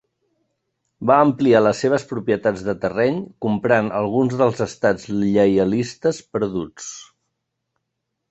Va 1.09 1.17
ampliar 1.25 1.59
les 1.63 1.81
seves 1.83 2.05
propietats 2.11 2.63
de 2.69 2.75
terreny 2.85 3.19
comprant 3.47 3.91
alguns 3.99 4.35
dels 4.41 4.63
estats 4.67 5.05
lleialistes 5.35 6.23
perduts. 6.37 6.91